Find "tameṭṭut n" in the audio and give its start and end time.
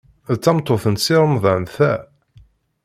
0.43-0.95